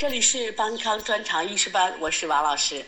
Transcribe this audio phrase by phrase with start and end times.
[0.00, 2.82] 这里是邦康专场医师班，我是王老师。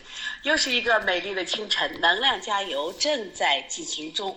[0.45, 4.35] 又是一个美丽的清晨，能量加油正在进行中。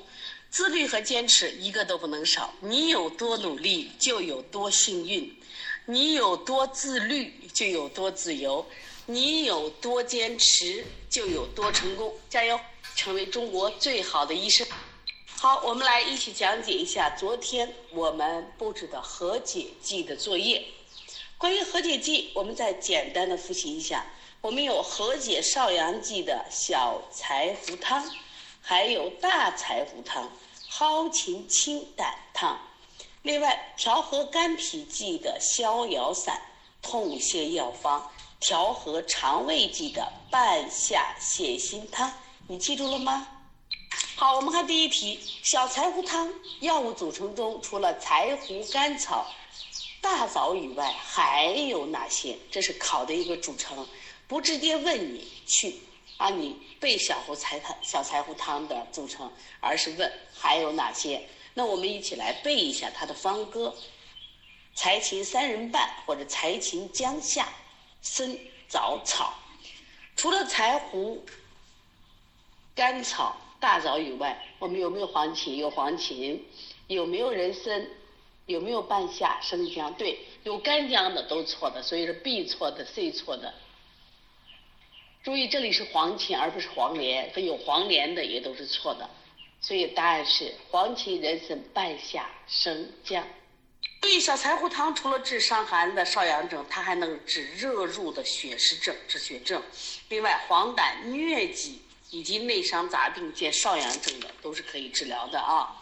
[0.50, 2.54] 自律和坚持一个都不能少。
[2.60, 5.24] 你有多努力，就有多幸运；
[5.86, 8.66] 你有多自律，就有多自由；
[9.06, 12.14] 你有多坚持，就有多成功。
[12.30, 12.60] 加油，
[12.94, 14.68] 成为中国最好的医生。
[15.38, 20.62] 好，我们来一起讲解一下昨天我们布置的和解剂的作业。
[21.38, 24.06] 关于和解剂，我们再简单的复习一下。
[24.42, 28.10] 我们有和解少阳剂的小柴胡汤，
[28.62, 30.32] 还有大柴胡汤、
[30.70, 32.58] 蒿芹清胆汤。
[33.24, 36.40] 另外，调和肝脾剂的逍遥散、
[36.82, 42.14] 痛泻药方，调和肠胃剂的半夏泻心汤。
[42.48, 43.28] 你记住了吗？
[44.16, 49.26] 好，我们看第一题：小柴胡汤药物组成中，除了柴胡、甘草。
[50.06, 52.38] 大枣以外还有哪些？
[52.52, 53.88] 这是考的一个组成，
[54.28, 55.80] 不直接问你去
[56.18, 61.28] 啊，你背小胡柴汤、小柴胡汤的组成，而是问还有哪些？
[61.56, 63.74] 那我们一起来背一下它的方歌：
[64.76, 67.50] 柴芹三人半，或者柴芹姜夏
[68.04, 69.34] 参枣草。
[70.16, 71.26] 除了柴胡、
[72.76, 75.56] 甘草、大枣以外，我们有没有黄芩？
[75.56, 76.40] 有黄芩，
[76.86, 77.88] 有没有人参？
[78.46, 79.94] 有没有半夏生姜？
[79.96, 83.54] 对，有干姜的都错的，所以是 B 错的，C 错的。
[85.24, 89.10] 注意，这里是黄芩而不是黄连，和有黄连的也都是错的，
[89.60, 93.28] 所以答案是黄芩、人参、半夏、生姜。
[94.02, 99.60] 注意，小柴胡汤除了治伤寒的少阳症，它还能治热入的血湿症、治血症。
[100.10, 105.82] 另外，黄疸、疟疾以及内伤杂病见少阳症的，都是可以治疗的啊。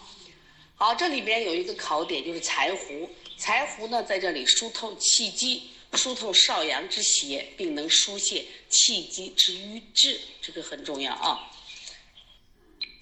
[0.76, 3.10] 好，这里边有一个考点，就是柴胡。
[3.38, 11.50] 柴胡呢，在这里疏通气机，疏通少阳之邪，并能疏泄气机之瘀滞，这个很重要啊。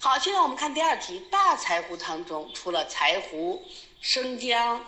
[0.00, 3.62] 好，现在我们看第二题，大柴胡汤中除了柴胡、
[4.00, 4.84] 生姜、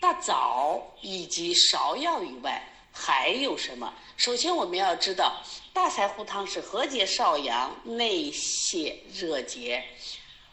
[0.00, 2.62] 大枣以及芍药以外，
[2.92, 3.92] 还有什么？
[4.16, 9.84] 首先我们要知道，大柴胡汤是和解少阳、内泄热结。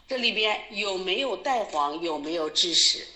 [0.06, 2.00] 这里边有没有带黄？
[2.02, 3.06] 有没有枳实？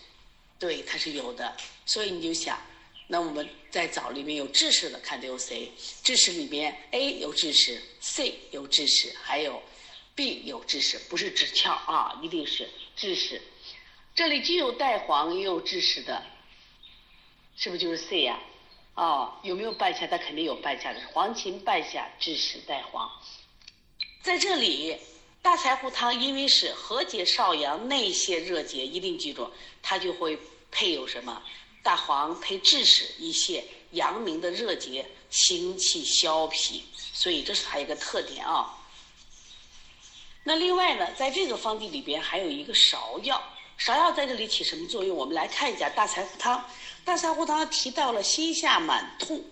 [0.59, 1.54] 对，它是有的。
[1.84, 2.59] 所以你就想，
[3.06, 5.71] 那我们在枣里面有枳实的，看都有谁？
[6.03, 9.62] 枳实里边，A 有枳实，C 有枳实，还有
[10.15, 13.41] B 有枳实，不是枳壳啊，一定是枳实。
[14.15, 16.22] 这里既有带黄又有枳实的，
[17.56, 18.41] 是不是就是 C 呀？
[18.94, 20.06] 哦，有没有半夏？
[20.06, 23.10] 它肯定有半夏的，黄芩、半夏、枳实、带黄，
[24.22, 24.97] 在这里。
[25.48, 29.50] 大柴胡汤因为是和解少阳、内泄热结，一定记住，
[29.82, 30.38] 它就会
[30.70, 31.42] 配有什么？
[31.82, 38.76] 大黄配枳实，一些阳明的热结，行气消脾，所以这是它一个特点啊。
[40.44, 43.42] 那另外呢，在这个方剂里边还有一个芍药，
[43.81, 45.16] 芍药在这里起什么作用？
[45.16, 46.62] 我们来看一下大柴胡汤。
[47.06, 49.42] 大柴胡汤提到了心下满痛，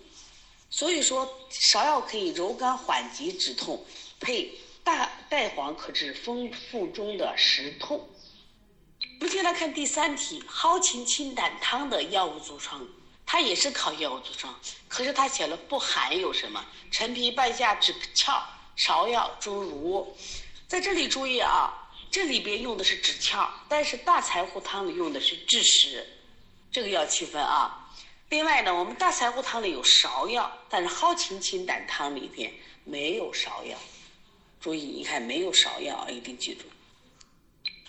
[0.69, 3.83] 所以说芍药可以柔肝缓急止痛，
[4.19, 4.53] 配。
[4.87, 8.07] 大带黄可治风腹中的食痛。
[9.19, 12.87] 我们接来看第三题，蒿芹清胆汤的药物组成，
[13.25, 14.55] 它也是考药物组成，
[14.87, 18.41] 可是它写了不含有什么陈皮、半夏、枳壳、
[18.77, 20.15] 芍药、诸如。
[20.69, 26.07] 在这里注意啊，这里边用的是枳壳，但是大柴胡汤里用的是枳实，
[26.71, 27.91] 这个要区分啊。
[28.29, 32.53] 另外呢，我们大柴胡汤里有芍药，但是蒿芹清胆汤里边
[32.85, 33.77] 没有芍药。
[34.67, 36.65] 注意，你看没有芍药啊，一定记住。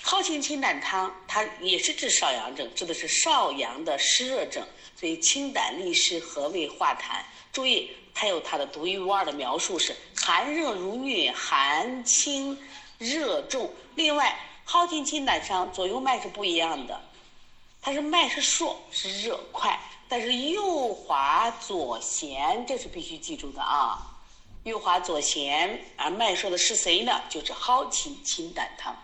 [0.00, 7.20] 蒿芹清胆汤，它也是治少阳症，治的是少阳的湿热症，所以清胆利湿，和胃化痰。
[7.50, 12.56] 注意，它有它的独一无二的描述是寒热如疟，寒清
[12.98, 13.74] 热重。
[13.96, 17.00] 另外，蒿芹清胆汤左右脉是不一样的，
[17.82, 19.76] 它是脉是数是热快，
[20.08, 24.14] 但是右滑左弦，这是必须记住的啊。
[24.68, 27.22] 右滑左咸，而脉说的是谁呢？
[27.28, 28.94] 就是蒿芹清胆汤。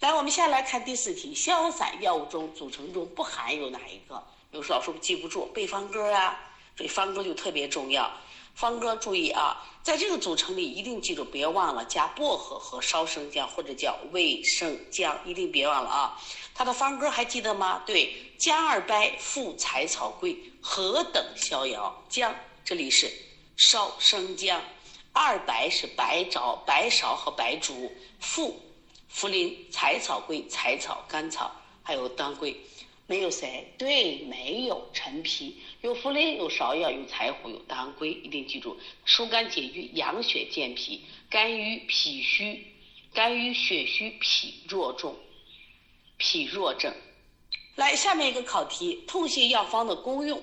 [0.00, 4.20] 来，我们下来看第四题：消散药物中组成中不含有哪一个？
[4.50, 6.36] 有时老师记不住，背方歌啊，
[6.76, 8.10] 所以方歌就特别重要。
[8.54, 16.20] 方歌注意啊，在这个组成里一定记住，别忘了加薄荷和烧生姜或者叫味生姜，一定别忘了啊。
[16.54, 17.82] 它的方歌还记得吗？
[17.86, 22.02] 对，姜二白附柴草归，何等逍遥？
[22.08, 22.34] 姜
[22.64, 23.29] 这里是。
[23.60, 24.58] 烧生姜，
[25.12, 28.58] 二白是白芍、白芍和白术，附
[29.12, 32.58] 茯苓、柴草归、柴草、甘草，还有当归。
[33.06, 33.70] 没有谁？
[33.76, 42.66] 对，没有陈皮，有茯苓，有芍药，有柴胡，有当归，一定记住，疏肝解郁，养血健脾，肝郁脾虚，
[43.12, 45.14] 肝郁血虚，脾弱重，
[46.16, 46.94] 脾弱症。
[47.74, 50.42] 来，下面一个考题，痛泻药方的功用：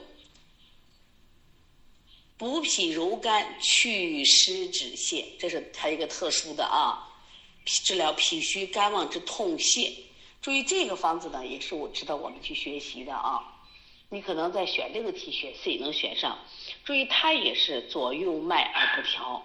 [2.37, 7.09] 补脾柔肝，祛湿止泻，这是它一个特殊的啊，
[7.65, 9.91] 治疗脾虚肝旺之痛泻。
[10.39, 13.41] 注意这个方子呢，也是我值得我们去学习的啊。
[14.09, 16.37] 你可能在选这个题选 C 能选上。
[16.85, 19.43] 注意它也是左右脉而不调。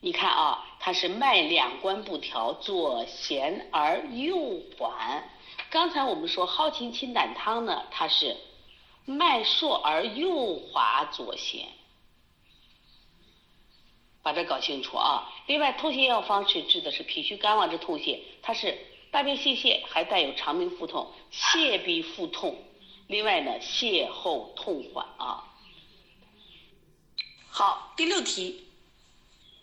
[0.00, 5.30] 你看啊，它是脉两关不调，左弦而右缓。
[5.70, 8.36] 刚才我们说蒿芹清胆汤呢，它是
[9.04, 11.68] 脉硕而右滑左弦。
[14.22, 15.28] 把这搞清楚啊。
[15.46, 18.78] 另外，痛泻药方是治的是脾虚肝旺之痛泻，它是。
[19.12, 22.64] 大便泄泻还带有肠鸣腹痛，泻必腹痛。
[23.08, 25.44] 另外呢，泻后痛缓啊。
[27.46, 28.66] 好，第六题，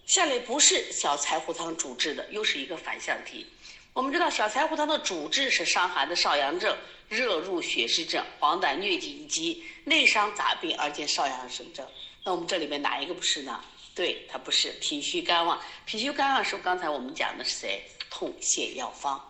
[0.06, 3.44] 下列不是小柴胡汤主治的，又是一个反向题。
[3.92, 6.78] 我们知道小柴胡汤的主治是伤寒的少阳症、
[7.08, 11.84] 热入血湿症、黄疸疟疾以及内伤杂病而见少阳生症。
[12.24, 13.60] 那我们这里面哪一个不是呢？
[14.00, 15.62] 对，它不是脾虚肝旺。
[15.86, 17.84] 脾虚肝旺是刚才我们讲的是谁？
[18.10, 19.22] 痛泻药方。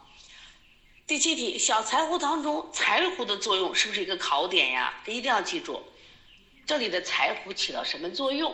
[1.08, 5.02] 第七题，小柴胡汤中柴胡的作用是不是一个考点呀？
[5.08, 5.82] 一定要记住，
[6.68, 8.54] 这里的柴胡起到什么作用？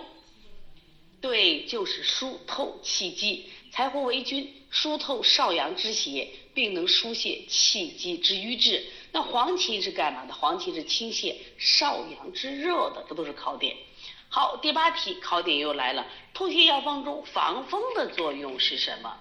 [1.19, 3.51] 对，就是疏透气机。
[3.73, 8.85] 柴胡为君，疏透少阳之邪，并能疏泄气机之瘀滞。
[9.11, 10.33] 那黄芪是干嘛的？
[10.33, 13.75] 黄芪是清泻少阳之热的，这都是考点。
[14.35, 16.05] 好，第八题，考点又来了。
[16.33, 19.17] 痛泻药方中防风的作用是什么？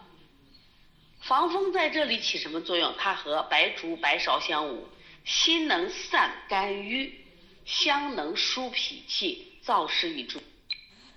[1.21, 2.93] 防风在这里起什么作用？
[2.99, 4.89] 它和白术、白芍相伍，
[5.25, 7.15] 辛能散肝郁，
[7.65, 10.43] 香能疏脾气，燥湿以助。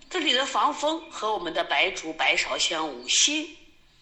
[0.08, 3.58] 这里的防风和我们的白术、白芍相伍，辛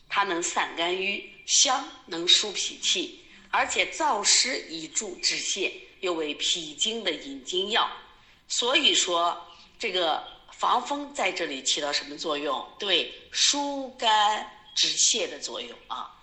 [0.09, 5.71] 它能散肝郁，香能疏脾气，而且燥湿以助止泻，
[6.01, 7.89] 又为脾经的引经药。
[8.49, 9.41] 所以说，
[9.79, 12.67] 这个防风在这里起到什么作用？
[12.79, 14.51] 对，疏肝。
[14.77, 16.13] 止泻的作用啊，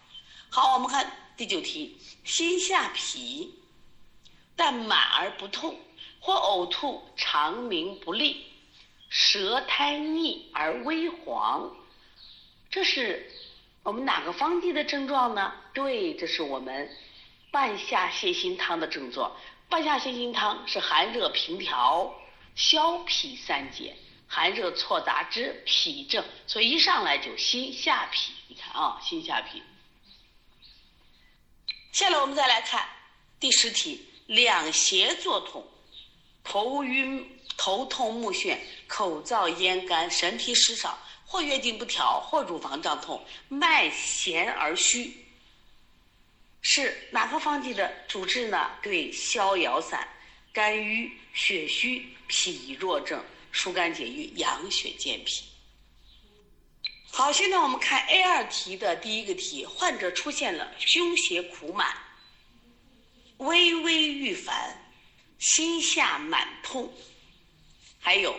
[0.50, 3.48] 好，我们看第九题，心下痞，
[4.54, 5.80] 但满而不痛，
[6.20, 8.44] 或呕吐，肠鸣不利，
[9.08, 11.74] 舌苔腻而微黄，
[12.70, 13.26] 这是
[13.82, 15.54] 我们哪个方剂的症状呢？
[15.72, 16.94] 对，这是我们
[17.50, 19.34] 半夏泻心汤的症状。
[19.70, 22.14] 半夏泻心汤是寒热平调，
[22.54, 23.96] 消痞散结。
[24.34, 28.30] 寒热错杂之脾症，所以一上来就心下痞。
[28.48, 29.60] 你看啊，心下痞。
[31.92, 32.88] 下来我们再来看
[33.38, 35.62] 第十题：两胁作痛，
[36.42, 38.56] 头晕、头痛、目眩，
[38.86, 45.26] 口燥咽干，神疲失少，或月经不调，或乳房胀痛，脉弦而虚，
[46.62, 48.70] 是哪个方剂的主治呢？
[48.82, 50.08] 对，逍遥散，
[50.52, 53.24] 肝郁血虚，脾弱症。
[53.54, 55.44] 疏肝解郁，养血健脾。
[57.10, 61.94] 好，现在我们看 A 二题的第一个题，患者出现了胸胁苦满、
[63.36, 64.90] 微微欲烦、
[65.38, 66.90] 心下满痛，
[68.00, 68.34] 还有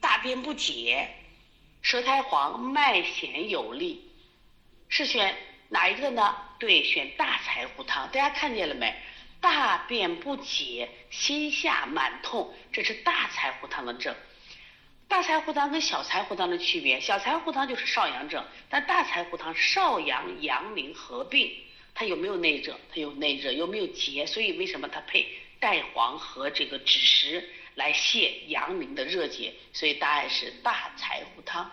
[0.00, 1.12] 大便不解、
[1.82, 4.08] 舌苔黄、脉弦有力，
[4.88, 5.36] 是选
[5.68, 6.36] 哪一个呢？
[6.60, 8.06] 对，选大柴胡汤。
[8.12, 8.94] 大家看见了没？
[9.40, 14.14] 大便不解，心下满痛，这是大柴胡汤的症。
[15.08, 21.50] 大柴胡汤跟小柴胡汤的区别，小柴胡汤就是少阳症，但大柴胡汤少阳阳明合并，
[21.94, 22.78] 它有没有内热？
[22.92, 24.24] 它有内热，有没有结？
[24.26, 25.26] 所以为什么它配
[25.58, 29.52] 带黄和这个枳实来泻阳明的热结？
[29.72, 31.68] 所以答案是大柴胡汤。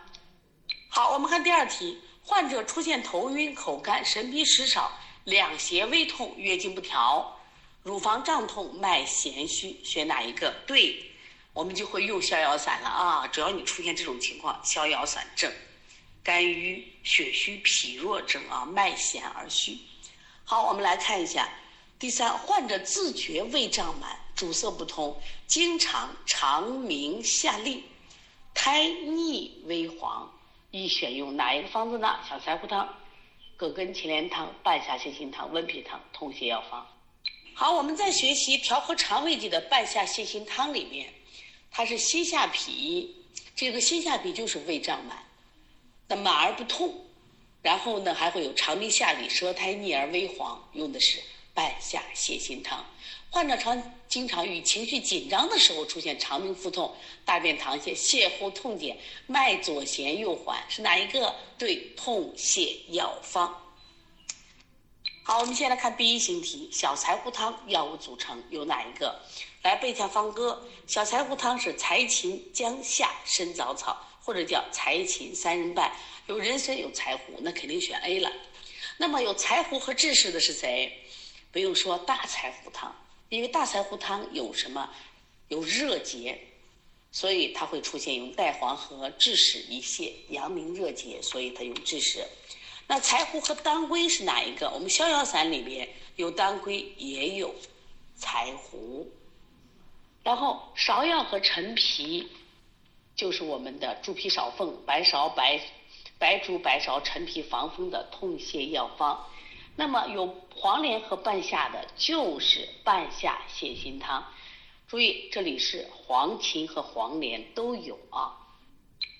[0.89, 4.91] 好，我们看第二题，患者出现头晕、口干、神疲食少、
[5.25, 7.36] 两胁微痛、月经不调。
[7.87, 10.53] 乳房胀痛，脉弦虚，选哪一个？
[10.67, 11.09] 对，
[11.53, 13.25] 我们就会用逍遥散了啊！
[13.29, 15.49] 只要你出现这种情况，逍遥散症，
[16.21, 19.77] 肝郁血虚脾弱症啊，脉弦而虚。
[20.43, 21.47] 好，我们来看一下
[21.97, 25.17] 第三，患者自觉胃胀满，阻塞不通，
[25.47, 27.85] 经常肠鸣下利，
[28.53, 30.29] 苔腻微黄，
[30.71, 32.19] 宜选用哪一个方子呢？
[32.27, 32.93] 小柴胡汤、
[33.55, 36.85] 葛根芩连汤、半夏泻心汤、温脾汤，通泻药方。
[37.59, 41.11] 好，我们在学习调和肠胃剂的半夏泻心汤里面，
[41.71, 43.07] 它是心下痞，
[43.55, 45.25] 这个心下痞就是胃胀满，
[46.07, 46.93] 那满而不痛，
[47.63, 51.19] 然后呢还会有肠鸣下里、舌苔腻而微黄，用的是
[51.55, 52.85] 半夏泻心汤。
[53.31, 56.95] 患者常经常与情绪紧张的时候出现肠鸣腹痛、
[57.25, 58.95] 大便溏泻、泻后痛点、
[59.25, 61.33] 脉左弦右缓，是哪一个？
[61.57, 63.63] 对，痛泻药方。
[65.27, 69.13] 好，我们先来看第一型题：小柴胡汤药物组成有哪一个？
[69.61, 75.91] 来背一下方歌：小柴胡汤是柴芹、姜夏、参、枣草，或者叫柴芹三人半，
[76.27, 78.31] 有人参有柴胡，那肯定选 A 了。
[78.95, 80.97] 那么有柴胡和枳实的是谁？
[81.51, 82.95] 不用说，大柴胡汤，
[83.27, 84.89] 因为大柴胡汤有什么？
[85.49, 86.39] 有热结，
[87.11, 92.25] 所以它会出现用带黄和枳实一泻，阳明热结，所以它用枳实。
[92.87, 94.69] 那柴胡和当归是哪一个？
[94.69, 97.53] 我们逍遥散里边有当归，也有
[98.17, 99.11] 柴胡。
[100.23, 102.29] 然后芍药和陈皮，
[103.15, 105.61] 就是我们的猪皮少凤、白芍、白
[106.17, 109.25] 白术、白芍、陈皮防风的痛泻药方。
[109.75, 114.25] 那么有黄连和半夏的，就是半夏泻心汤。
[114.87, 118.33] 注意，这里是黄芩和黄连都有啊。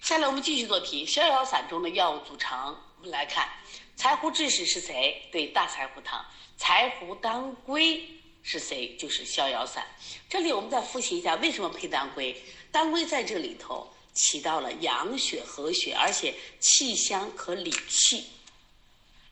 [0.02, 3.48] 下来我们继续做题，逍遥散中的药物组成，我们来看，
[3.96, 5.28] 柴胡枳实是谁？
[5.32, 6.26] 对，大柴胡汤。
[6.58, 8.10] 柴胡当归。
[8.50, 8.96] 是谁？
[8.96, 9.86] 就是逍遥散。
[10.30, 12.42] 这里我们再复习一下，为什么配当归？
[12.72, 18.26] 当归在这里头起到了养血和血，而且气香可理气。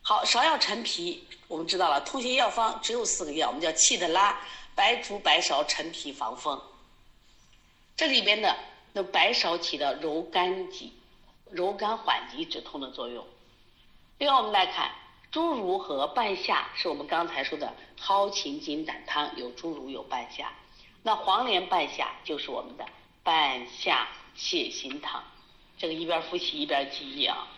[0.01, 4.37] 好，芍药陈皮，我们知道了，通泻药方只有四个药，我们叫气的拉：
[4.75, 6.61] 白术、白芍、陈皮、防风。
[7.95, 8.53] 这里边的
[8.91, 10.91] 那白芍起到柔肝急、
[11.49, 13.25] 柔肝缓急止痛的作用。
[14.17, 14.91] 另外，我们来看。
[15.31, 20.49] 猪乳和半夏是我们刚才说的蒿芹金胆汤，有猪乳有半夏。
[21.03, 22.85] 那黄连半夏就是我们的
[23.21, 24.07] 半夏
[24.37, 25.21] 泻心汤。
[25.77, 27.49] 这个一边复习一边记忆啊。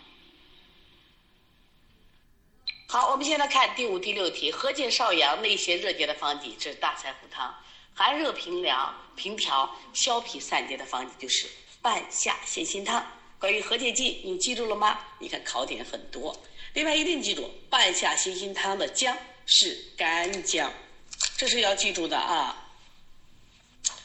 [2.87, 7.53] 好，我们现在看第五、第六题：和解少阳、内邪热结的方剂，这是大柴胡汤；
[7.93, 11.47] 寒热平凉、平调、消痞散结的方剂就是
[11.83, 13.05] 半夏泻心汤。
[13.39, 14.99] 关于和解剂，你记住了吗？
[15.19, 16.35] 你看考点很多。
[16.73, 19.15] 另外一定记住，半夏泻心汤的姜
[19.45, 20.71] 是干姜，
[21.37, 22.63] 这是要记住的啊。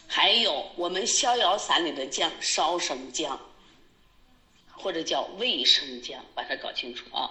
[0.06, 3.40] 还有我们逍遥散里的姜，烧生姜，
[4.70, 7.30] 或者叫味生姜，把它搞清楚啊。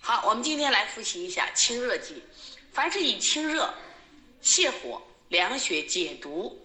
[0.00, 2.22] 好，我们今天来复习一下清热剂，
[2.72, 3.74] 凡是以清热、
[4.42, 6.56] 泻火、凉血、解毒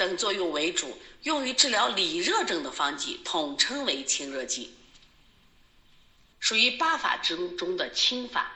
[0.00, 4.72] 等作用为主，用于治疗里热症的方剂，统称为清热剂。
[6.38, 8.50] 属于八法之中的清法，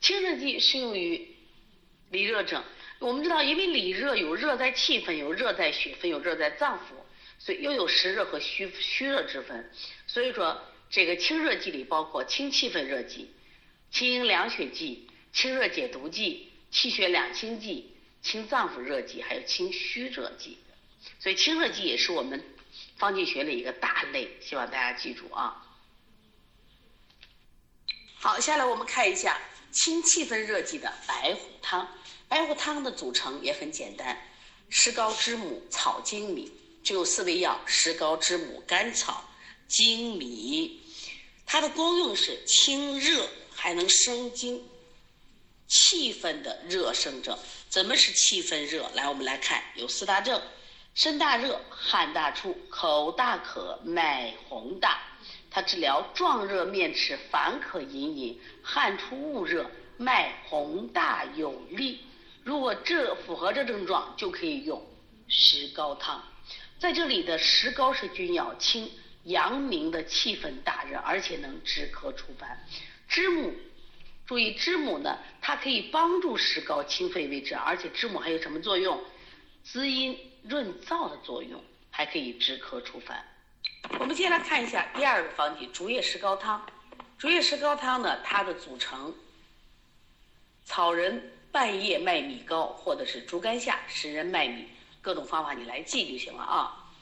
[0.00, 1.28] 清热剂适用于
[2.10, 2.64] 里热症。
[2.98, 6.94] 我们知道，因为里热有热在气分，有热在血分，有热在脏腑，
[7.38, 9.70] 所以又有实热和虚虚热之分。
[10.08, 13.30] 所以说，这个清热剂里包括清气分热剂、
[13.92, 17.92] 清凉血剂、清热解毒剂、气血两清剂、
[18.24, 20.58] 清脏腑热剂，还有清虚热剂。
[21.18, 22.42] 所以，清热剂也是我们
[22.96, 25.66] 方剂学的一个大类，希望大家记住啊。
[28.14, 29.40] 好，下来我们看一下
[29.72, 31.88] 清气分热剂的白虎汤。
[32.28, 34.16] 白虎汤的组成也很简单：
[34.68, 36.52] 石膏、知母、草、粳、米，
[36.84, 39.24] 只有四味药：石膏、知母、甘草、
[39.68, 40.82] 粳、米。
[41.46, 44.66] 它的功用是清热，还能生津。
[45.66, 47.38] 气分的热盛症，
[47.68, 48.90] 怎么是气分热？
[48.94, 50.42] 来，我们来看，有四大症：
[50.94, 54.98] 身大热、汗大出、口大渴、脉洪大。
[55.50, 62.04] 它治疗壮热面赤、烦渴隐隐、汗出恶热、脉洪大有力。
[62.44, 64.80] 如果这符合这症状，就可以用
[65.28, 66.22] 石膏汤。
[66.78, 68.90] 在这里的石膏是君药，清
[69.24, 72.64] 阳明的气分大热，而且能止咳除烦。
[73.08, 73.52] 知母，
[74.26, 79.02] 注意知母呢，它可以帮助石膏清肺为止，而且知母还有什么作用？
[79.64, 83.24] 滋阴润燥的作用，还可以止咳除烦。
[83.98, 86.64] 我们先来看一下第二个方剂竹叶石膏汤。
[87.18, 89.14] 竹叶石膏汤呢，它的组成：
[90.64, 94.66] 草人半夜麦米膏，或者是竹竿下十人麦米，
[95.02, 96.92] 各种方法你来记就行了啊。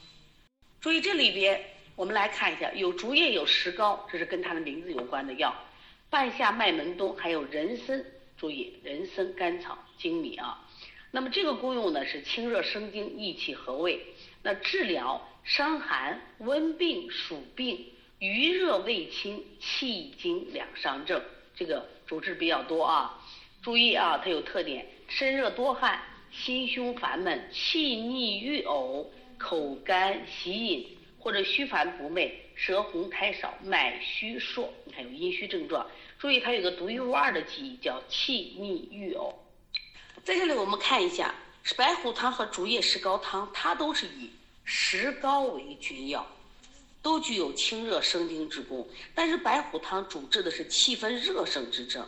[0.81, 1.65] 注意这里边，
[1.97, 5.55] 我们来看一下，有竹叶，有石膏，这是跟它的名字有关的药。
[6.11, 8.05] 半夏、麦门冬，还有人参，
[8.37, 10.65] 注意人参、甘草、粳米啊。
[11.11, 14.01] 那么这个功用呢，是清热生津、益气和胃。
[14.43, 15.25] 那治疗。
[15.45, 17.87] 伤寒、温病、暑病、
[18.19, 21.23] 余热未清、气经两伤症，
[21.57, 23.19] 这个主治比较多啊。
[23.63, 29.07] 注意啊，它有特点：身热多汗、心胸烦闷、气逆欲呕、
[29.39, 30.87] 口干喜饮，
[31.19, 34.69] 或者虚烦不寐、舌红苔少、脉虚数。
[34.85, 35.87] 你看有阴虚症状。
[36.19, 39.33] 注意它有个独一无二的记忆，叫气逆欲呕。
[40.25, 41.35] 在这里我们看一下。
[41.77, 44.31] 白虎汤和竹叶石膏汤，它都是以
[44.65, 46.27] 石膏为君药，
[47.03, 48.89] 都具有清热生津之功。
[49.15, 52.07] 但是白虎汤主治的是气分热盛之症，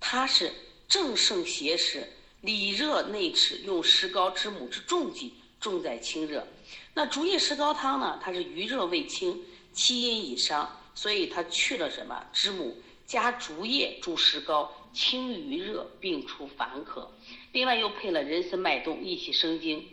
[0.00, 0.50] 它是
[0.88, 2.08] 正盛邪实，
[2.40, 6.46] 里热内弛，用石膏之母之重剂，重在清热。
[6.94, 8.18] 那竹叶石膏汤呢？
[8.22, 9.38] 它是余热未清，
[9.74, 12.24] 气阴已伤，所以它去了什么？
[12.32, 12.74] 知母
[13.06, 17.10] 加竹叶助石膏，清余热，并除烦渴。
[17.54, 19.88] 另外又配了人参麦冬，益气生津，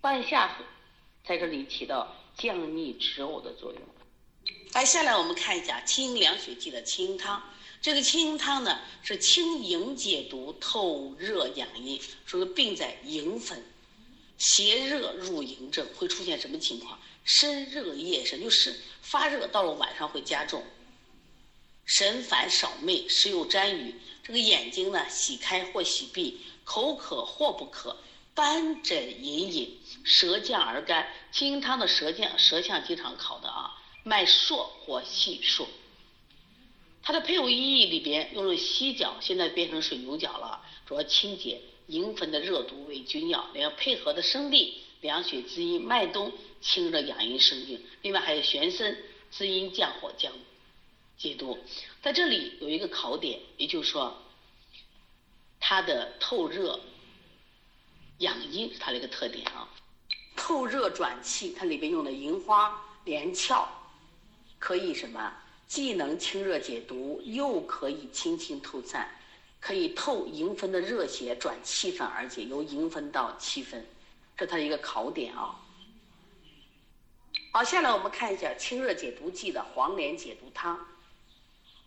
[0.00, 0.56] 半夏，
[1.24, 3.80] 在这里起到降逆止呕的作用。
[4.72, 7.40] 来，下来我们看一下清凉血剂的清汤。
[7.80, 13.64] 这个清汤呢，是清营解毒、透热养阴，说是病在营分，
[14.36, 16.98] 邪热入营症会出现什么情况？
[17.22, 20.60] 身热夜深，就是发热到了晚上会加重，
[21.90, 26.40] 神烦少寐，时有沾雨，这个眼睛呢喜开或喜闭。
[26.62, 27.96] 口渴或不渴，
[28.32, 31.12] 斑疹隐隐，舌降而干。
[31.32, 35.66] 清汤的舌降，舌象经常考的啊，脉数或细数。
[37.02, 43.50] 它的配伍意义里边用了犀角，现在变成水牛角了，主要清洁营分的热毒为君药。
[43.52, 47.84] 另外配合的生地凉血滋阴，麦冬清热养阴生津。
[48.02, 48.96] 另外还有玄参
[49.32, 50.32] 滋阴降火降
[51.20, 51.58] 解毒。
[52.00, 54.16] 在这里有一个考点，也就是说。
[55.62, 56.80] 它的透热
[58.18, 59.68] 养阴是它的一个特点啊，
[60.34, 63.68] 透热转气，它里边用的银花连翘，
[64.58, 65.32] 可以什么？
[65.68, 69.06] 既能清热解毒，又可以清清透散，
[69.60, 73.86] 可以透营分的热邪，转气分而解，由营分到气分，
[74.38, 75.54] 这它的一个考点啊。
[77.52, 80.88] 好，下来我们看一下清热解毒剂的黄连解毒汤，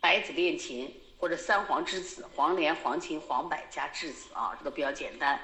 [0.04, 0.92] 白子炼琴。
[1.16, 5.40] 或者三黄栀子、黄连、黄芩、黄柏加栀子啊，这都比较简单。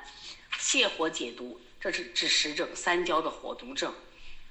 [0.58, 3.90] 泻火解毒，这是治实症三焦的火毒症。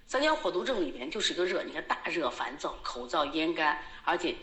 [0.08, 4.34] 三焦火毒症里面就是一个热，你看大热、烦躁、口燥咽干，而且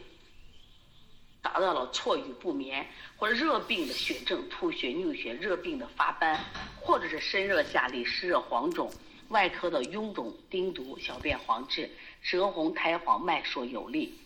[1.43, 6.39] 达到了错语不眠，或者热病的血症、吐血、衄血；热病的发斑，
[6.81, 8.89] 或者是身热下痢、湿热黄肿；
[9.31, 14.17] 外科的臃肿、丁毒、小便黄质、舌红苔黄、脉数有力。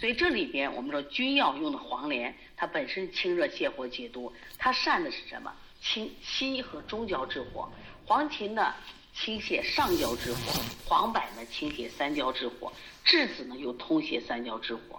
[0.00, 5.52] 所以这里边我们说君药用的黄连，它本身清热泻火解毒，它善的是什么？
[5.82, 7.70] 清西和中焦之火。
[8.06, 8.74] 黄芩呢，
[9.12, 12.72] 清泻上焦之火；黄柏呢，清泻三焦之火；
[13.04, 14.98] 栀子呢，又通泻三焦之火。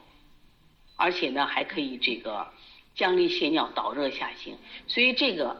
[0.95, 2.47] 而且呢，还可以这个
[2.93, 4.55] 降利泻尿、导热下行。
[4.85, 5.59] 所以这个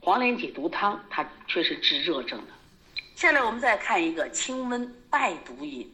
[0.00, 2.52] 黄连解毒汤，它确实治热症的。
[3.16, 5.92] 下来我们再看一个清温败毒饮。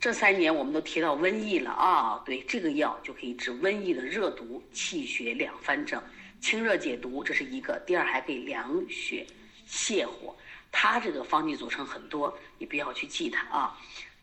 [0.00, 6.00] 这三年我们都提到瘟疫了啊，对这个药就可以治瘟疫的热毒、气血两翻症，
[6.40, 7.82] 清热解毒，这是一个。
[7.84, 9.26] 第二还可以凉血、
[9.68, 10.36] 泻火。
[10.70, 13.76] 它这个方剂组成很多，你不要去记它啊。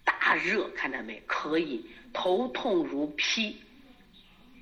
[0.06, 1.22] 大热看到没？
[1.26, 3.58] 可以头痛如劈，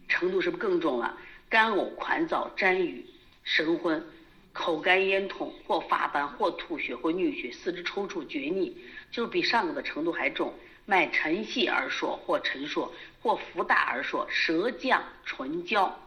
[0.08, 1.16] 程度是不是更重了？
[1.48, 3.06] 干呕、狂躁、沾雨、
[3.44, 4.04] 神昏、
[4.52, 8.76] 口干咽痛，或发斑，或吐血，或衄血，四肢抽搐、厥逆，
[9.12, 10.52] 就是比上个的程度还重。
[10.86, 16.00] 脉沉细而数，或沉数，或浮大而数，舌降唇焦。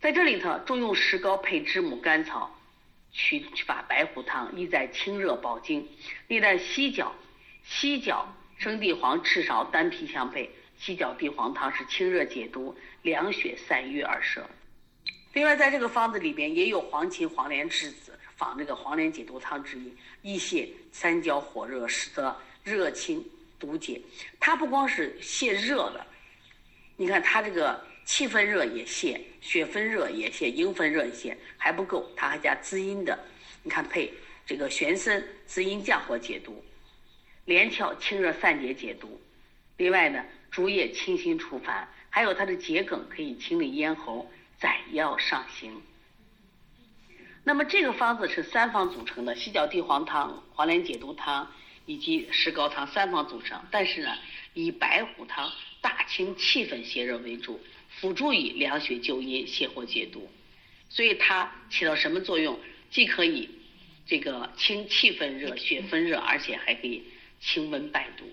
[0.00, 2.56] 在这里头，重用石膏配知母甘草，
[3.10, 5.88] 取法白虎汤，意在清热保经。
[6.28, 7.12] 历代犀角、
[7.64, 10.48] 犀角、生地黄、赤芍、丹皮相配，
[10.78, 14.48] 犀角地黄汤是清热解毒、凉血散瘀而设。
[15.32, 18.07] 另外，在这个方子里边也有黄芩、黄连、栀子。
[18.38, 23.22] 仿这个黄连解毒汤之一，一泻三焦火热，使得热清
[23.58, 24.00] 毒解。
[24.38, 26.06] 它不光是泻热的，
[26.96, 33.18] 你看它这个气分热也泻，血分热也泻，营分热也泻，还不够，它还加滋阴的。
[33.64, 34.14] 你看配
[34.46, 36.64] 这个玄参滋阴降火解毒，
[37.44, 39.20] 连翘清热散结解毒。
[39.78, 45.82] 另外呢，竹叶清心除烦，还有它的桔梗可以清理咽喉，载药上行。
[47.48, 51.50] 那么这个方子是三方组成的，犀角地黄汤、黄连解毒汤
[51.86, 53.58] 以及石膏汤三方组成。
[53.70, 54.18] 但是呢，
[54.52, 57.58] 以白虎汤大清气分邪热为主，
[57.88, 60.30] 辅助以凉血救阴、泻火解毒。
[60.90, 62.60] 所以它起到什么作用？
[62.90, 63.48] 既可以
[64.06, 67.02] 这个清气分热、血分热，而且还可以
[67.40, 68.26] 清温败毒。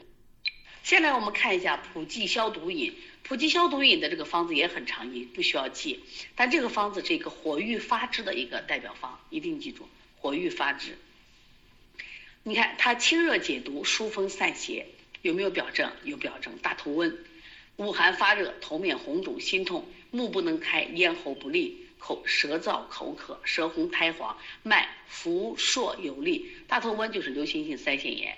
[0.83, 2.93] 先来我们看一下普济消毒饮。
[3.27, 5.99] 普济消毒饮的这个方子也很常见，不需要记。
[6.35, 10.95] 但这个方子是一个火郁发滞的一个代表方，一定记住火郁发滞。
[12.43, 14.85] 你看它清热解毒、疏风散邪，
[15.23, 15.91] 有没有表证？
[16.03, 16.55] 有表证。
[16.61, 17.17] 大头温，
[17.77, 26.51] 恶寒发热，头面红肿、心痛，目不能开，咽喉不利，口舌燥口渴，舌红苔黄，脉浮硕有力。
[26.67, 28.37] 大头温就是流行性腮腺炎。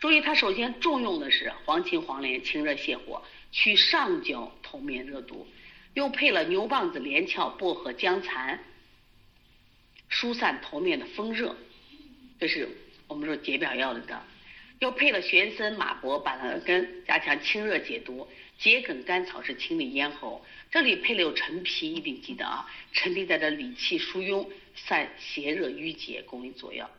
[0.00, 5.46] 注意，它首先重用的是黄芩、黄连，清热泻火，去上焦头面热毒，
[5.94, 8.58] 又配了牛蒡子、连翘、薄荷、姜蚕，
[10.08, 11.56] 疏散头面的风热。
[12.38, 12.68] 这是
[13.06, 14.22] 我们说解表药里的。
[14.80, 18.26] 又配了玄参、马勃、板蓝根，加强清热解毒；
[18.58, 20.44] 桔梗、甘草是清理咽喉。
[20.70, 22.68] 这里配了有陈皮，一定记得啊！
[22.92, 26.90] 陈皮在这理气疏壅、散邪热淤结，功于佐药。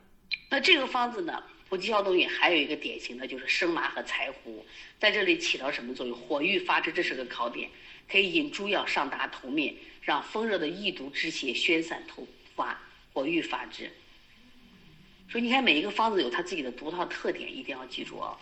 [0.49, 1.43] 那这个方子呢？
[1.67, 4.65] 补气消毒饮还有一个典型的就是生麻和柴胡，
[4.99, 6.17] 在这里起到什么作用？
[6.17, 7.69] 火郁发之，这是个考点。
[8.07, 12.79] 可以引诸药上达头面，让风热的易毒之邪宣散头发，
[13.11, 13.91] 火郁发之。
[15.27, 18.37] 所以你看每一个方子有它自己的独特特点，一定要记住哦。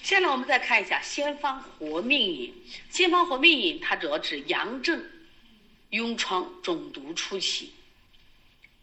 [0.00, 2.54] 下来我们再看一下仙方活命饮。
[2.88, 5.04] 仙方活命饮它主要治阳症、
[5.90, 7.72] 痈疮、肿毒初期，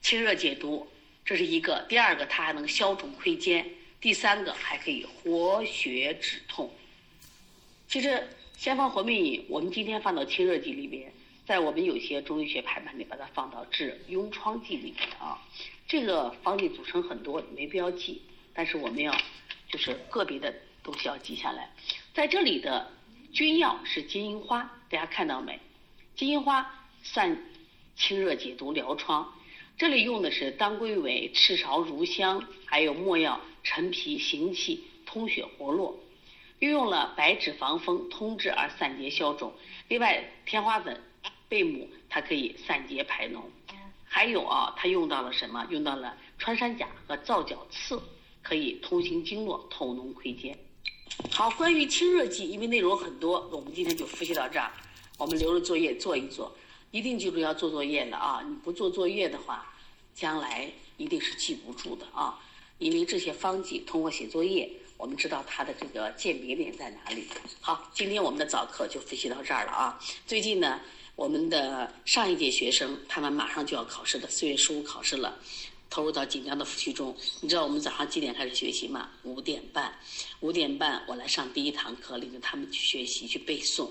[0.01, 0.85] 清热解毒。
[1.25, 3.67] 这是一个，第二个它还能消肿溃坚，
[3.99, 6.71] 第三个还可以活血止痛。
[7.87, 11.11] 其实先方活命饮，我们今天放到清热剂里边，
[11.43, 15.41] 在我们有些中医学排版里把它放到治痈疮剂里面啊。
[15.87, 18.21] 这个方剂组成很多，没必要记，
[18.53, 19.11] 但是我们要
[19.67, 21.71] 就是个别的东西要记下来。
[22.13, 22.91] 在这里的
[23.33, 24.61] 君药是金银花，
[24.91, 25.59] 大家看到没？
[26.15, 27.35] 金银花散
[27.95, 29.31] 清热解毒疗疮。
[29.77, 35.99] 这里用的是当归尾、赤芍、乳香，还有没药、陈皮、行气，通血活络。
[36.59, 39.53] 运用了白芷防风、通滞而散结消肿。
[39.89, 41.03] 另外，天花粉、
[41.49, 43.41] 贝母，它可以散结排脓。
[44.05, 45.67] 还有啊，它用到了什么？
[45.69, 48.01] 用到了穿山甲和皂角刺，
[48.41, 50.57] 可以通行经络、透脓溃坚。
[51.29, 54.71] 好，关于清热剂，因为内容很多，我们今天就复习到这儿。
[55.17, 56.55] 我们留着作业做一做。
[56.95, 58.41] 一定记住要做作业的啊！
[58.47, 59.69] 你不做作业的话，
[60.15, 62.39] 将来一定是记不住的啊！
[62.77, 67.27] 因为这些方剂通过写作业，我们知道它的这个鉴别点在哪里。
[67.59, 69.99] 好，今天我们的早课就复习到这儿了啊！
[70.25, 70.79] 最近呢，
[71.17, 75.37] 我们的上一届学生他们马上就要考试的四月十五考试了，
[75.89, 77.13] 投入到紧张的复习中。
[77.41, 79.09] 你知道我们早上几点开始学习吗？
[79.23, 79.93] 五点半。
[80.39, 83.89] 五点半我来上第一堂课，领着他们去学习去背诵。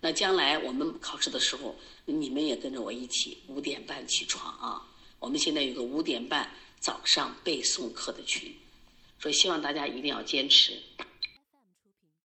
[0.00, 4.86] 那将来我们考试的时候，你们也跟着我一起五点半起床啊！
[5.18, 8.54] 我们现在有个五点半早上背诵课的群，
[9.18, 10.80] 所以希望大家一定要坚持。